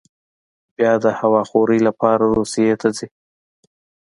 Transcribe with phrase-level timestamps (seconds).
[0.75, 3.07] بیا د هوا خورۍ لپاره روسیې ته ځي.